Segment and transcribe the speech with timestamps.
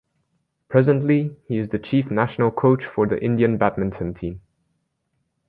[0.67, 4.41] Presently, he is the Chief National Coach for the Indian Badminton team.